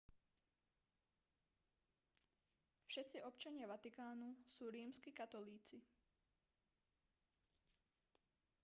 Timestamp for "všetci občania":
2.91-3.67